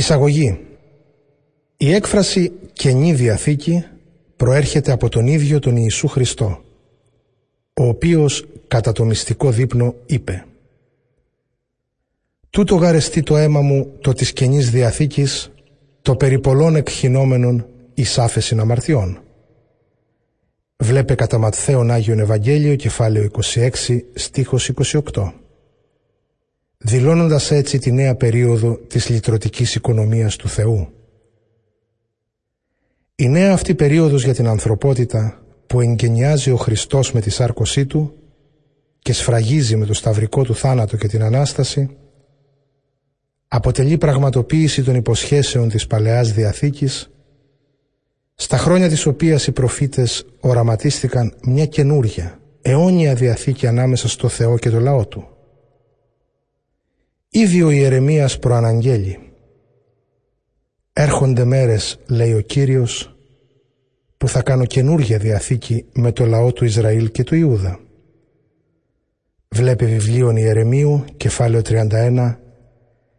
Εισαγωγή 0.00 0.60
Η 1.76 1.92
έκφραση 1.92 2.52
«Καινή 2.72 3.12
Διαθήκη» 3.12 3.84
προέρχεται 4.36 4.92
από 4.92 5.08
τον 5.08 5.26
ίδιο 5.26 5.58
τον 5.58 5.76
Ιησού 5.76 6.08
Χριστό, 6.08 6.62
ο 7.74 7.84
οποίος 7.84 8.46
κατά 8.68 8.92
το 8.92 9.04
μυστικό 9.04 9.50
δείπνο 9.50 9.94
είπε 10.06 10.44
«Τούτο 12.50 12.74
γαρεστεί 12.74 13.22
το 13.22 13.36
αίμα 13.36 13.60
μου 13.60 13.92
το 14.00 14.12
της 14.12 14.32
Καινής 14.32 14.70
Διαθήκης, 14.70 15.52
το 16.02 16.16
περί 16.16 16.38
πολλών 16.38 16.76
εκχυνόμενων 16.76 17.66
εις 17.94 18.18
άφεσιν 18.18 18.60
αμαρτιών». 18.60 19.22
Βλέπε 20.76 21.14
κατά 21.14 21.38
Ματθαίον 21.38 21.90
Άγιον 21.90 22.18
Ευαγγέλιο 22.18 22.76
κεφάλαιο 22.76 23.30
26 23.54 23.70
στίχος 24.14 24.70
28 25.12 25.32
δηλώνοντας 26.84 27.50
έτσι 27.50 27.78
τη 27.78 27.92
νέα 27.92 28.14
περίοδο 28.14 28.76
της 28.76 29.08
λυτρωτικής 29.08 29.74
οικονομίας 29.74 30.36
του 30.36 30.48
Θεού. 30.48 30.88
Η 33.14 33.28
νέα 33.28 33.52
αυτή 33.52 33.74
περίοδος 33.74 34.24
για 34.24 34.34
την 34.34 34.46
ανθρωπότητα 34.46 35.42
που 35.66 35.80
εγκαινιάζει 35.80 36.50
ο 36.50 36.56
Χριστός 36.56 37.12
με 37.12 37.20
τη 37.20 37.30
σάρκωσή 37.30 37.86
Του 37.86 38.14
και 38.98 39.12
σφραγίζει 39.12 39.76
με 39.76 39.86
το 39.86 39.94
σταυρικό 39.94 40.42
του 40.42 40.54
θάνατο 40.54 40.96
και 40.96 41.08
την 41.08 41.22
Ανάσταση 41.22 41.96
αποτελεί 43.48 43.98
πραγματοποίηση 43.98 44.82
των 44.82 44.94
υποσχέσεων 44.94 45.68
της 45.68 45.86
Παλαιάς 45.86 46.32
Διαθήκης 46.32 47.10
στα 48.34 48.56
χρόνια 48.56 48.88
της 48.88 49.06
οποίας 49.06 49.46
οι 49.46 49.52
προφήτες 49.52 50.26
οραματίστηκαν 50.40 51.34
μια 51.42 51.66
καινούρια, 51.66 52.40
αιώνια 52.62 53.14
Διαθήκη 53.14 53.66
ανάμεσα 53.66 54.08
στο 54.08 54.28
Θεό 54.28 54.58
και 54.58 54.70
το 54.70 54.80
λαό 54.80 55.06
Του. 55.06 55.39
Ήδη 57.32 57.62
ο 57.62 57.70
Ιερεμίας 57.70 58.38
προαναγγέλει 58.38 59.18
«Έρχονται 60.92 61.44
μέρες, 61.44 61.98
λέει 62.06 62.34
ο 62.34 62.40
Κύριος, 62.40 63.16
που 64.16 64.28
θα 64.28 64.42
κάνω 64.42 64.64
καινούργια 64.64 65.18
διαθήκη 65.18 65.84
με 65.92 66.12
το 66.12 66.26
λαό 66.26 66.52
του 66.52 66.64
Ισραήλ 66.64 67.10
και 67.10 67.24
του 67.24 67.34
Ιούδα». 67.34 67.80
Βλέπει 69.48 69.86
βιβλίων 69.86 70.36
Ιερεμίου, 70.36 71.04
κεφάλαιο 71.16 71.62
31, 71.62 72.36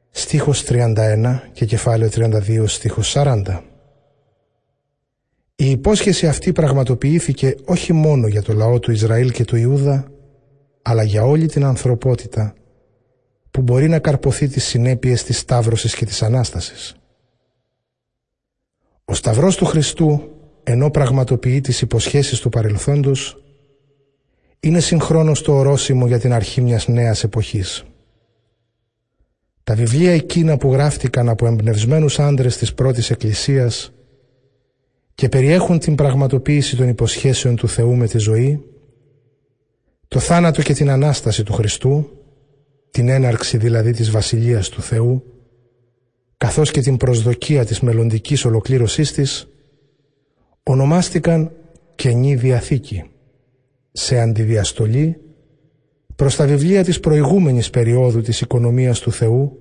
στίχος 0.09 0.63
31 0.63 1.39
και 1.51 1.65
κεφάλαιο 1.65 2.09
32, 2.09 2.67
στίχος 2.67 3.13
40. 3.17 3.61
Η 5.55 5.69
υπόσχεση 5.69 6.27
αυτή 6.27 6.51
πραγματοποιήθηκε 6.51 7.55
όχι 7.65 7.93
μόνο 7.93 8.27
για 8.27 8.41
το 8.41 8.53
λαό 8.53 8.79
του 8.79 8.91
Ισραήλ 8.91 9.31
και 9.31 9.45
του 9.45 9.55
Ιούδα, 9.55 10.11
αλλά 10.81 11.03
για 11.03 11.23
όλη 11.23 11.47
την 11.47 11.63
ανθρωπότητα 11.63 12.55
που 13.51 13.61
μπορεί 13.61 13.87
να 13.87 13.99
καρποθεί 13.99 14.47
τις 14.47 14.63
συνέπειες 14.63 15.23
της 15.23 15.37
Σταύρωσης 15.37 15.95
και 15.95 16.05
της 16.05 16.21
Ανάστασης. 16.21 16.95
Ο 19.05 19.13
Σταυρός 19.13 19.55
του 19.55 19.65
Χριστού, 19.65 20.31
ενώ 20.63 20.91
πραγματοποιεί 20.91 21.61
τις 21.61 21.81
υποσχέσεις 21.81 22.39
του 22.39 22.49
παρελθόντος, 22.49 23.43
είναι 24.59 24.79
συγχρόνως 24.79 25.41
το 25.41 25.53
ορόσημο 25.53 26.07
για 26.07 26.19
την 26.19 26.33
αρχή 26.33 26.61
μιας 26.61 26.87
νέας 26.87 27.23
εποχής. 27.23 27.83
Τα 29.63 29.75
βιβλία 29.75 30.11
εκείνα 30.11 30.57
που 30.57 30.71
γράφτηκαν 30.71 31.29
από 31.29 31.47
εμπνευσμένους 31.47 32.19
άντρες 32.19 32.57
της 32.57 32.73
πρώτης 32.73 33.09
εκκλησίας 33.09 33.91
και 35.15 35.29
περιέχουν 35.29 35.79
την 35.79 35.95
πραγματοποίηση 35.95 36.75
των 36.75 36.87
υποσχέσεων 36.87 37.55
του 37.55 37.67
Θεού 37.67 37.95
με 37.95 38.07
τη 38.07 38.17
ζωή, 38.17 38.65
το 40.07 40.19
θάνατο 40.19 40.61
και 40.61 40.73
την 40.73 40.89
Ανάσταση 40.89 41.43
του 41.43 41.53
Χριστού, 41.53 42.09
την 42.91 43.09
έναρξη 43.09 43.57
δηλαδή 43.57 43.91
της 43.91 44.11
Βασιλείας 44.11 44.69
του 44.69 44.81
Θεού, 44.81 45.23
καθώς 46.37 46.71
και 46.71 46.81
την 46.81 46.97
προσδοκία 46.97 47.65
της 47.65 47.79
μελλοντικής 47.79 48.45
ολοκλήρωσής 48.45 49.11
της, 49.11 49.47
ονομάστηκαν 50.63 51.51
Καινή 51.95 52.35
Διαθήκη, 52.35 53.03
σε 53.91 54.19
αντιδιαστολή 54.19 55.17
προς 56.15 56.35
τα 56.35 56.45
βιβλία 56.45 56.83
της 56.83 56.99
προηγούμενης 56.99 57.69
περίοδου 57.69 58.21
της 58.21 58.41
οικονομίας 58.41 58.99
του 58.99 59.11
Θεού, 59.11 59.57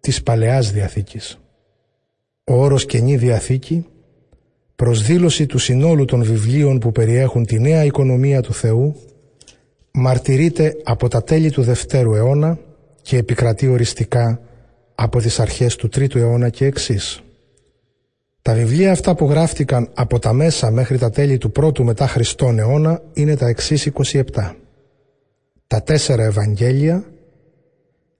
της 0.00 0.22
Παλαιάς 0.22 0.72
Διαθήκης. 0.72 1.38
Ο 2.44 2.54
όρος 2.54 2.86
Καινή 2.86 3.16
Διαθήκη, 3.16 3.86
προσδήλωση 4.76 5.46
του 5.46 5.58
συνόλου 5.58 6.04
των 6.04 6.22
βιβλίων 6.22 6.78
που 6.78 6.92
περιέχουν 6.92 7.44
τη 7.44 7.60
νέα 7.60 7.84
οικονομία 7.84 8.42
του 8.42 8.52
Θεού, 8.52 8.96
μαρτυρείται 9.90 10.76
από 10.84 11.08
τα 11.08 11.22
τέλη 11.22 11.50
του 11.50 11.62
Δευτέρου 11.62 12.14
αιώνα 12.14 12.58
και 13.02 13.16
επικρατεί 13.16 13.68
οριστικά 13.68 14.40
από 14.94 15.20
τις 15.20 15.40
αρχές 15.40 15.76
του 15.76 15.88
Τρίτου 15.88 16.18
αιώνα 16.18 16.48
και 16.48 16.64
εξής. 16.64 17.22
Τα 18.42 18.54
βιβλία 18.54 18.92
αυτά 18.92 19.14
που 19.14 19.24
γράφτηκαν 19.30 19.88
από 19.94 20.18
τα 20.18 20.32
μέσα 20.32 20.70
μέχρι 20.70 20.98
τα 20.98 21.10
τέλη 21.10 21.38
του 21.38 21.50
πρώτου 21.50 21.84
μετά 21.84 22.06
Χριστόν 22.06 22.58
αιώνα 22.58 23.02
είναι 23.12 23.36
τα 23.36 23.46
εξής 23.46 23.90
27. 24.12 24.22
Τα 25.66 25.82
τέσσερα 25.82 26.24
Ευαγγέλια, 26.24 27.04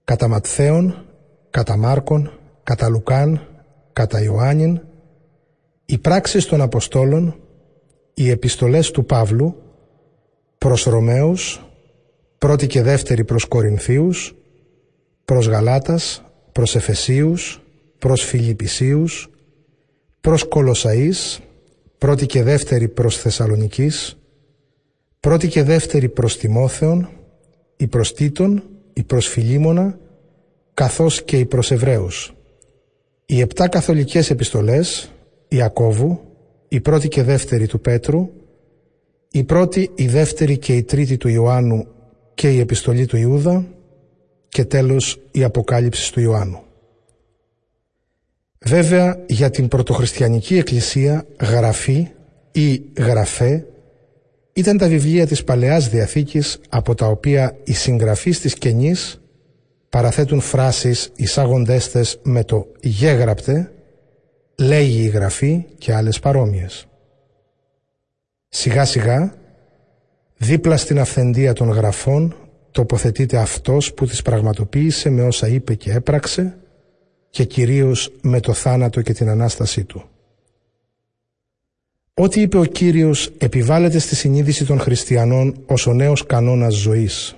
κατά 0.03 0.27
Ματθαίον, 0.27 1.05
κατά 1.49 1.77
Μάρκον, 1.77 2.31
κατά 2.63 2.89
Λουκάν, 2.89 3.47
κατά 3.93 4.21
Ιωάννην, 4.21 4.81
οι 5.85 5.97
πράξεις 5.97 6.45
των 6.45 6.61
Αποστόλων, 6.61 7.35
οι 8.13 8.29
επιστολές 8.29 8.91
του 8.91 9.05
Παύλου, 9.05 9.55
προς 10.59 10.83
Ρωμαίους, 10.83 11.65
πρώτη 12.37 12.67
και 12.67 12.81
δεύτερη 12.81 13.23
προς 13.23 13.45
Κορινθίους, 13.45 14.35
προς 15.25 15.47
Γαλάτας, 15.47 16.23
προς 16.51 16.75
Εφεσίους, 16.75 17.61
προς 17.99 18.23
Φιλιππισίους, 18.23 19.29
προς 20.21 20.47
Κολοσαΐς, 20.49 21.37
πρώτη 21.97 22.25
και 22.25 22.43
δεύτερη 22.43 22.87
προς 22.87 23.17
Θεσσαλονικής, 23.17 24.17
πρώτη 25.19 25.47
και 25.47 25.63
δεύτερη 25.63 26.09
προς 26.09 26.37
Τιμόθεον, 26.37 27.09
η 27.77 27.87
προς 27.87 28.13
Τίτων, 28.13 28.63
η 28.93 29.03
προς 29.03 29.27
Φιλίμωνα, 29.27 29.97
καθώς 30.73 31.23
και 31.23 31.37
η 31.39 31.45
προς 31.45 31.71
Εβραίους. 31.71 32.33
Οι 33.25 33.39
επτά 33.39 33.67
καθολικές 33.67 34.29
επιστολές, 34.29 35.11
Ιακώβου, 35.47 36.19
η 36.67 36.81
πρώτη 36.81 37.07
και 37.07 37.23
δεύτερη 37.23 37.67
του 37.67 37.79
Πέτρου, 37.79 38.29
η 39.31 39.43
πρώτη, 39.43 39.91
η 39.95 40.07
δεύτερη 40.07 40.57
και 40.57 40.75
η 40.75 40.83
τρίτη 40.83 41.17
του 41.17 41.27
Ιωάννου 41.27 41.87
και 42.33 42.49
η 42.51 42.59
επιστολή 42.59 43.05
του 43.05 43.17
Ιούδα 43.17 43.65
και 44.49 44.65
τέλος 44.65 45.19
η 45.31 45.43
αποκάλυψη 45.43 46.13
του 46.13 46.19
Ιωάννου. 46.19 46.61
Βέβαια 48.65 49.23
για 49.27 49.49
την 49.49 49.67
πρωτοχριστιανική 49.67 50.57
εκκλησία 50.57 51.25
γραφή 51.39 52.07
ή 52.51 52.81
γραφέ 52.97 53.65
ήταν 54.53 54.77
τα 54.77 54.87
βιβλία 54.87 55.27
της 55.27 55.43
Παλαιάς 55.43 55.89
Διαθήκης 55.89 56.59
από 56.69 56.95
τα 56.95 57.07
οποία 57.07 57.57
οι 57.63 57.73
συγγραφείς 57.73 58.39
της 58.39 58.53
Καινής 58.53 59.21
παραθέτουν 59.89 60.39
φράσεις 60.39 61.11
εισάγοντέστες 61.15 62.19
με 62.23 62.43
το 62.43 62.67
«γέγραπτε», 62.81 63.71
«λέγει 64.57 65.03
η 65.03 65.07
γραφή» 65.07 65.65
και 65.77 65.93
άλλες 65.93 66.19
παρόμοιες. 66.19 66.87
Σιγά 68.59 68.85
σιγά, 68.85 69.33
δίπλα 70.37 70.77
στην 70.77 70.99
αυθεντία 70.99 71.53
των 71.53 71.69
γραφών, 71.69 72.35
τοποθετείται 72.71 73.37
αυτός 73.37 73.93
που 73.93 74.05
τις 74.05 74.21
πραγματοποίησε 74.21 75.09
με 75.09 75.23
όσα 75.23 75.47
είπε 75.47 75.73
και 75.73 75.91
έπραξε 75.91 76.57
και 77.29 77.43
κυρίως 77.43 78.11
με 78.21 78.39
το 78.39 78.53
θάνατο 78.53 79.01
και 79.01 79.13
την 79.13 79.29
Ανάστασή 79.29 79.83
Του. 79.83 80.03
Ό,τι 82.13 82.41
είπε 82.41 82.57
ο 82.57 82.63
Κύριος 82.63 83.31
επιβάλλεται 83.37 83.99
στη 83.99 84.15
συνείδηση 84.15 84.65
των 84.65 84.79
χριστιανών 84.79 85.63
ως 85.65 85.87
ο 85.87 85.93
νέος 85.93 86.25
κανόνας 86.25 86.73
ζωής. 86.73 87.35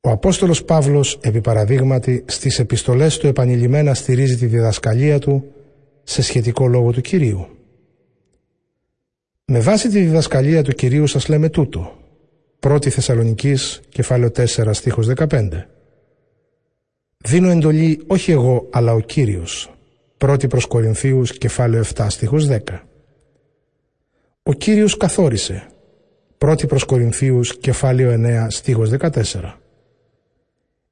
Ο 0.00 0.10
Απόστολος 0.10 0.64
Παύλος, 0.64 1.18
επί 1.22 1.40
παραδείγματι, 1.40 2.24
στις 2.26 2.58
επιστολές 2.58 3.16
του 3.16 3.26
επανειλημμένα 3.26 3.94
στηρίζει 3.94 4.36
τη 4.36 4.46
διδασκαλία 4.46 5.18
του 5.18 5.44
σε 6.02 6.22
σχετικό 6.22 6.66
λόγο 6.66 6.92
του 6.92 7.00
Κυρίου. 7.00 7.48
Με 9.46 9.60
βάση 9.60 9.88
τη 9.88 10.00
διδασκαλία 10.00 10.62
του 10.62 10.72
Κυρίου 10.72 11.06
σας 11.06 11.28
λέμε 11.28 11.48
τούτο. 11.48 11.98
1η 12.60 12.88
Θεσσαλονικής, 12.88 13.80
κεφάλαιο 13.88 14.30
4, 14.30 14.72
στίχος 14.72 15.06
15. 15.06 15.66
Δίνω 17.16 17.48
εντολή 17.48 18.02
όχι 18.06 18.32
εγώ, 18.32 18.68
αλλά 18.72 18.92
ο 18.92 19.00
Κύριος. 19.00 19.74
1η 20.18 20.48
προς 20.48 20.66
Κορινθίους, 20.66 21.38
κεφάλαιο 21.38 21.80
7, 21.80 22.10
στίχος 22.10 22.46
10. 22.46 22.88
Ο 24.42 24.52
Κύριος 24.52 24.96
καθόρισε. 24.96 25.66
1η 26.38 26.68
προς 26.68 26.84
Κορινθίους, 26.84 27.58
κεφάλαιο 27.58 28.10
9, 28.10 28.50
στίχος 28.50 28.90
14. 28.90 29.60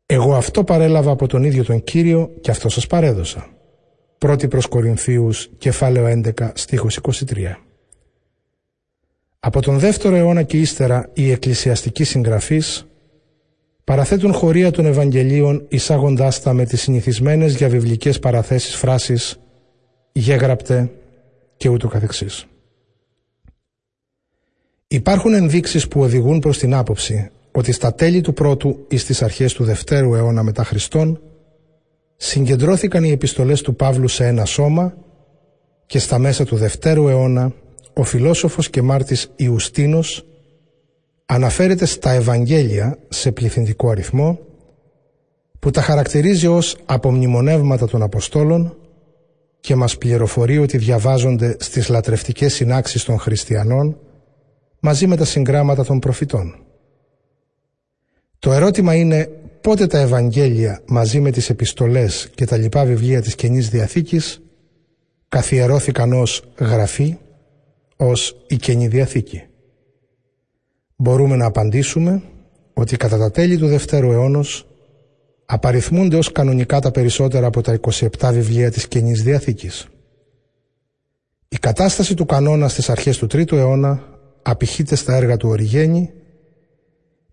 Εγώ 0.06 0.34
αυτό 0.34 0.64
παρέλαβα 0.64 1.10
από 1.10 1.26
τον 1.26 1.44
ίδιο 1.44 1.64
τον 1.64 1.82
Κύριο 1.82 2.30
και 2.40 2.50
αυτό 2.50 2.68
σας 2.68 2.86
παρέδωσα. 2.86 3.48
1η 4.18 4.48
προς 4.48 4.66
Κορινθίους, 4.66 5.50
κεφάλαιο 5.58 6.06
11, 6.06 6.52
στίχος 6.54 6.96
23. 6.96 7.56
Από 9.44 9.60
τον 9.60 9.78
δεύτερο 9.78 10.16
αιώνα 10.16 10.42
και 10.42 10.58
ύστερα 10.58 11.10
οι 11.12 11.30
εκκλησιαστικοί 11.30 12.04
συγγραφείς 12.04 12.86
παραθέτουν 13.84 14.32
χωρία 14.32 14.70
των 14.70 14.86
Ευαγγελίων 14.86 15.64
εισάγοντάς 15.68 16.42
τα 16.42 16.52
με 16.52 16.64
τις 16.64 16.80
συνηθισμένες 16.80 17.56
για 17.56 17.68
βιβλικές 17.68 18.18
παραθέσεις 18.18 18.74
φράσεις 18.74 19.38
«γέγραπτε» 20.12 20.90
και 21.56 21.68
ούτω 21.68 21.88
καθεξής. 21.88 22.46
Υπάρχουν 24.88 25.34
ενδείξεις 25.34 25.88
που 25.88 26.00
οδηγούν 26.00 26.38
προς 26.38 26.58
την 26.58 26.74
άποψη 26.74 27.30
ότι 27.52 27.72
στα 27.72 27.94
τέλη 27.94 28.20
του 28.20 28.32
πρώτου 28.32 28.86
ή 28.88 28.96
στις 28.96 29.22
αρχές 29.22 29.52
του 29.52 29.64
δευτέρου 29.64 30.14
αιώνα 30.14 30.42
μετά 30.42 30.64
Χριστόν 30.64 31.20
συγκεντρώθηκαν 32.16 33.04
οι 33.04 33.10
επιστολές 33.10 33.60
του 33.62 33.74
Παύλου 33.74 34.08
σε 34.08 34.26
ένα 34.26 34.44
σώμα 34.44 34.94
και 35.86 35.98
στα 35.98 36.18
μέσα 36.18 36.44
του 36.44 36.56
δευτέρου 36.56 37.08
αιώνα 37.08 37.52
ο 37.94 38.02
φιλόσοφος 38.02 38.70
και 38.70 38.82
μάρτης 38.82 39.30
Ιουστίνος 39.36 40.26
αναφέρεται 41.26 41.84
στα 41.84 42.10
Ευαγγέλια 42.10 42.98
σε 43.08 43.32
πληθυντικό 43.32 43.90
αριθμό 43.90 44.38
που 45.58 45.70
τα 45.70 45.82
χαρακτηρίζει 45.82 46.46
ως 46.46 46.76
απομνημονεύματα 46.84 47.86
των 47.86 48.02
Αποστόλων 48.02 48.76
και 49.60 49.74
μας 49.76 49.98
πληροφορεί 49.98 50.58
ότι 50.58 50.78
διαβάζονται 50.78 51.56
στις 51.60 51.88
λατρευτικές 51.88 52.54
συνάξεις 52.54 53.04
των 53.04 53.18
χριστιανών 53.18 53.98
μαζί 54.80 55.06
με 55.06 55.16
τα 55.16 55.24
συγγράμματα 55.24 55.84
των 55.84 55.98
προφητών. 55.98 56.54
Το 58.38 58.52
ερώτημα 58.52 58.94
είναι 58.94 59.28
πότε 59.60 59.86
τα 59.86 59.98
Ευαγγέλια 59.98 60.80
μαζί 60.86 61.20
με 61.20 61.30
τις 61.30 61.50
επιστολές 61.50 62.30
και 62.34 62.44
τα 62.44 62.56
λοιπά 62.56 62.84
βιβλία 62.84 63.22
της 63.22 63.34
Καινής 63.34 63.68
Διαθήκης 63.68 64.40
καθιερώθηκαν 65.28 66.12
ως 66.12 66.42
γραφή, 66.58 67.16
ως 68.02 68.36
η 68.48 68.56
Καινή 68.56 68.88
Διαθήκη. 68.88 69.42
Μπορούμε 70.96 71.36
να 71.36 71.46
απαντήσουμε 71.46 72.22
ότι 72.74 72.96
κατά 72.96 73.18
τα 73.18 73.30
τέλη 73.30 73.58
του 73.58 73.66
Δευτέρου 73.66 74.10
αιώνος 74.10 74.66
απαριθμούνται 75.46 76.16
ως 76.16 76.32
κανονικά 76.32 76.80
τα 76.80 76.90
περισσότερα 76.90 77.46
από 77.46 77.60
τα 77.60 77.80
27 77.90 78.30
βιβλία 78.32 78.70
της 78.70 78.88
Καινής 78.88 79.22
Διαθήκης. 79.22 79.86
Η 81.48 81.56
κατάσταση 81.56 82.14
του 82.14 82.26
κανόνα 82.26 82.68
στις 82.68 82.90
αρχές 82.90 83.18
του 83.18 83.26
Τρίτου 83.26 83.56
αιώνα 83.56 84.02
απηχείται 84.42 84.96
στα 84.96 85.14
έργα 85.14 85.36
του 85.36 85.48
Οριγένη, 85.48 86.10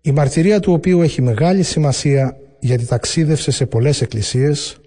η 0.00 0.12
μαρτυρία 0.12 0.60
του 0.60 0.72
οποίου 0.72 1.02
έχει 1.02 1.22
μεγάλη 1.22 1.62
σημασία 1.62 2.36
γιατί 2.60 2.86
ταξίδευσε 2.86 3.50
σε 3.50 3.66
πολλές 3.66 4.00
εκκλησίες, 4.00 4.80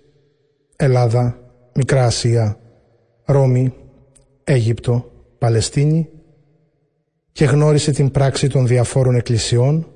Ελλάδα, 0.76 1.38
Μικρά 1.76 2.06
Ασία, 2.06 2.58
Ρώμη, 3.26 3.74
Αίγυπτο, 4.44 5.13
Παλαιστίνη 5.44 6.10
και 7.32 7.46
γνώρισε 7.46 7.92
την 7.92 8.12
πράξη 8.12 8.48
των 8.48 8.68
διαφόρων 8.68 9.16
εκκλησιών 9.16 9.88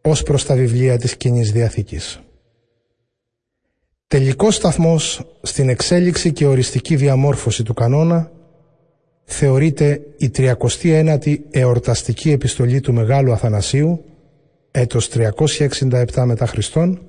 ως 0.00 0.22
προς 0.22 0.44
τα 0.46 0.54
βιβλία 0.54 0.98
της 0.98 1.16
κοινής 1.16 1.52
Διαθήκης. 1.52 2.20
Τελικός 4.06 4.54
σταθμός 4.54 5.26
στην 5.42 5.68
εξέλιξη 5.68 6.32
και 6.32 6.46
οριστική 6.46 6.96
διαμόρφωση 6.96 7.62
του 7.62 7.74
κανόνα 7.74 8.32
θεωρείται 9.24 10.00
η 10.16 10.30
39η 10.36 11.36
εορταστική 11.50 12.30
επιστολή 12.30 12.80
του 12.80 12.92
Μεγάλου 12.92 13.32
Αθανασίου, 13.32 14.04
έτος 14.70 15.08
367 15.08 16.24
μετά 16.24 16.46
Χριστόν, 16.46 17.02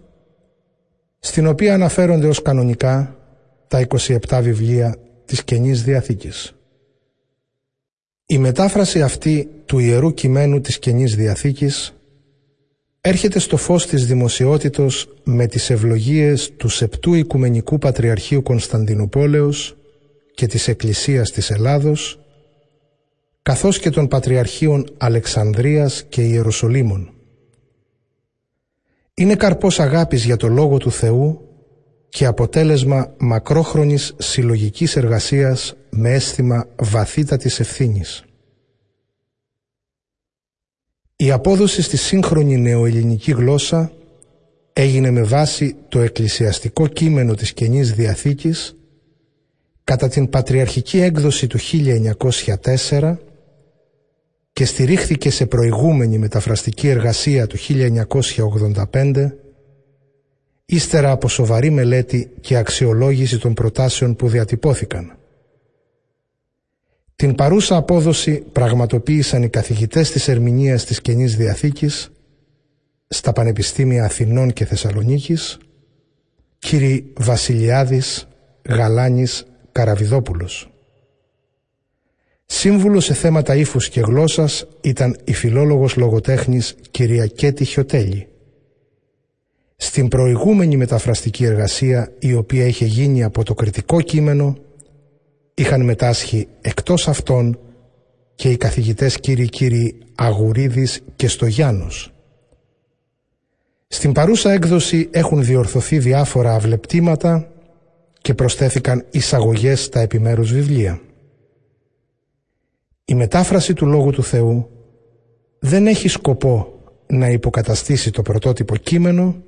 στην 1.19 1.47
οποία 1.47 1.73
αναφέρονται 1.73 2.27
ως 2.27 2.41
κανονικά 2.41 3.15
τα 3.67 3.87
27 4.29 4.39
βιβλία 4.41 4.95
της 5.25 5.43
Καινής 5.43 5.83
Διαθήκης. 5.83 6.55
Η 8.31 8.37
μετάφραση 8.37 9.01
αυτή 9.01 9.49
του 9.65 9.79
Ιερού 9.79 10.13
Κειμένου 10.13 10.61
της 10.61 10.79
Καινής 10.79 11.15
Διαθήκης 11.15 11.93
έρχεται 13.01 13.39
στο 13.39 13.57
φως 13.57 13.85
της 13.87 14.05
δημοσιότητος 14.05 15.07
με 15.23 15.47
τις 15.47 15.69
ευλογίες 15.69 16.51
του 16.57 16.69
Σεπτού 16.69 17.13
Οικουμενικού 17.13 17.77
Πατριαρχείου 17.77 18.41
Κωνσταντινούπολεως 18.41 19.77
και 20.33 20.47
της 20.47 20.67
Εκκλησίας 20.67 21.31
της 21.31 21.49
Ελλάδος 21.49 22.19
καθώς 23.41 23.79
και 23.79 23.89
των 23.89 24.07
Πατριαρχείων 24.07 24.85
Αλεξανδρίας 24.97 26.03
και 26.09 26.21
Ιεροσολύμων. 26.21 27.13
Είναι 29.13 29.35
καρπός 29.35 29.79
αγάπης 29.79 30.25
για 30.25 30.37
το 30.37 30.47
Λόγο 30.47 30.77
του 30.77 30.91
Θεού 30.91 31.50
και 32.11 32.25
αποτέλεσμα 32.25 33.13
μακρόχρονης 33.17 34.13
συλλογικής 34.17 34.95
εργασίας 34.95 35.75
με 35.89 36.09
αίσθημα 36.09 36.67
βαθύτατης 36.75 37.59
ευθύνης. 37.59 38.23
Η 41.15 41.31
απόδοση 41.31 41.81
στη 41.81 41.97
σύγχρονη 41.97 42.57
νεοελληνική 42.57 43.31
γλώσσα 43.31 43.91
έγινε 44.73 45.11
με 45.11 45.23
βάση 45.23 45.75
το 45.89 45.99
εκκλησιαστικό 45.99 46.87
κείμενο 46.87 47.33
της 47.35 47.53
Καινής 47.53 47.93
Διαθήκης 47.93 48.75
κατά 49.83 50.07
την 50.07 50.29
πατριαρχική 50.29 50.99
έκδοση 50.99 51.47
του 51.47 51.59
1904 52.89 53.15
και 54.53 54.65
στηρίχθηκε 54.65 55.29
σε 55.29 55.45
προηγούμενη 55.45 56.17
μεταφραστική 56.17 56.87
εργασία 56.87 57.47
του 57.47 57.57
1985 58.91 59.31
ύστερα 60.71 61.11
από 61.11 61.27
σοβαρή 61.27 61.69
μελέτη 61.69 62.31
και 62.41 62.57
αξιολόγηση 62.57 63.39
των 63.39 63.53
προτάσεων 63.53 64.15
που 64.15 64.27
διατυπώθηκαν. 64.27 65.17
Την 67.15 67.35
παρούσα 67.35 67.75
απόδοση 67.75 68.43
πραγματοποίησαν 68.51 69.43
οι 69.43 69.49
καθηγητές 69.49 70.11
της 70.11 70.27
ερμηνείας 70.27 70.85
της 70.85 71.01
Καινής 71.01 71.35
Διαθήκης 71.35 72.11
στα 73.07 73.33
Πανεπιστήμια 73.33 74.03
Αθηνών 74.05 74.53
και 74.53 74.65
Θεσσαλονίκης, 74.65 75.57
κύριοι 76.59 77.13
Βασιλιάδης, 77.17 78.27
Γαλάνης, 78.69 79.45
Καραβιδόπουλος. 79.71 80.71
Σύμβουλος 82.45 83.05
σε 83.05 83.13
θέματα 83.13 83.55
ύφους 83.55 83.89
και 83.89 83.99
γλώσσας 83.99 84.67
ήταν 84.81 85.17
η 85.23 85.33
φιλόλογος 85.33 85.95
λογοτέχνης 85.95 86.75
κυρία 86.91 87.27
Κέτη 87.27 87.65
Χιωτέλη. 87.65 88.30
Στην 89.83 90.07
προηγούμενη 90.07 90.77
μεταφραστική 90.77 91.45
εργασία 91.45 92.11
η 92.19 92.33
οποία 92.33 92.65
είχε 92.65 92.85
γίνει 92.85 93.23
από 93.23 93.43
το 93.43 93.53
κριτικό 93.53 94.01
κείμενο 94.01 94.55
είχαν 95.53 95.81
μετάσχει 95.81 96.47
εκτός 96.61 97.07
αυτών 97.07 97.59
και 98.35 98.49
οι 98.49 98.57
καθηγητές 98.57 99.19
κύριοι 99.19 99.49
κύριοι 99.49 99.97
Αγουρίδης 100.15 101.01
και 101.15 101.27
Στογιάννος. 101.27 102.13
Στην 103.87 104.11
παρούσα 104.11 104.51
έκδοση 104.51 105.09
έχουν 105.11 105.43
διορθωθεί 105.43 105.99
διάφορα 105.99 106.53
αυλεπτήματα 106.53 107.51
και 108.21 108.33
προσθέθηκαν 108.33 109.05
εισαγωγές 109.11 109.83
στα 109.83 109.99
επιμέρους 109.99 110.53
βιβλία. 110.53 111.01
Η 113.05 113.15
μετάφραση 113.15 113.73
του 113.73 113.85
Λόγου 113.85 114.11
του 114.11 114.23
Θεού 114.23 114.69
δεν 115.59 115.87
έχει 115.87 116.07
σκοπό 116.07 116.79
να 117.07 117.29
υποκαταστήσει 117.29 118.11
το 118.11 118.21
πρωτότυπο 118.21 118.75
κείμενο, 118.75 119.43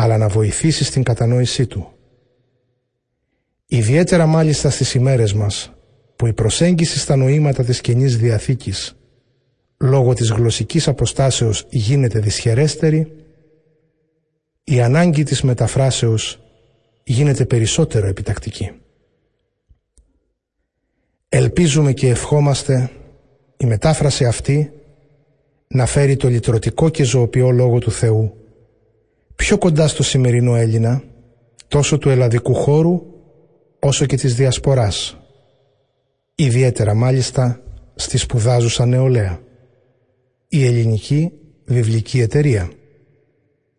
αλλά 0.00 0.16
να 0.16 0.28
βοηθήσει 0.28 0.84
στην 0.84 1.02
κατανόησή 1.02 1.66
του. 1.66 1.92
Ιδιαίτερα 3.66 4.26
μάλιστα 4.26 4.70
στις 4.70 4.94
ημέρες 4.94 5.32
μας, 5.32 5.72
που 6.16 6.26
η 6.26 6.32
προσέγγιση 6.32 6.98
στα 6.98 7.16
νοήματα 7.16 7.64
της 7.64 7.80
Καινής 7.80 8.16
Διαθήκης 8.16 8.96
λόγω 9.78 10.12
της 10.12 10.30
γλωσσικής 10.30 10.88
αποστάσεως 10.88 11.66
γίνεται 11.70 12.18
δυσχερέστερη, 12.18 13.12
η 14.64 14.80
ανάγκη 14.80 15.22
της 15.22 15.42
μεταφράσεως 15.42 16.40
γίνεται 17.04 17.44
περισσότερο 17.44 18.06
επιτακτική. 18.06 18.70
Ελπίζουμε 21.28 21.92
και 21.92 22.08
ευχόμαστε 22.08 22.90
η 23.56 23.66
μετάφραση 23.66 24.24
αυτή 24.24 24.72
να 25.68 25.86
φέρει 25.86 26.16
το 26.16 26.28
λυτρωτικό 26.28 26.88
και 26.88 27.04
ζωοποιό 27.04 27.50
Λόγο 27.50 27.78
του 27.78 27.90
Θεού 27.90 28.38
πιο 29.38 29.58
κοντά 29.58 29.88
στο 29.88 30.02
σημερινό 30.02 30.56
Έλληνα, 30.56 31.02
τόσο 31.68 31.98
του 31.98 32.08
ελλαδικού 32.08 32.54
χώρου 32.54 33.02
όσο 33.78 34.06
και 34.06 34.16
της 34.16 34.34
διασποράς, 34.34 35.16
ιδιαίτερα 36.34 36.94
μάλιστα 36.94 37.60
στη 37.94 38.18
σπουδάζουσα 38.18 38.86
νεολαία, 38.86 39.40
η 40.48 40.66
Ελληνική 40.66 41.32
Βιβλική 41.64 42.20
Εταιρεία. 42.20 42.70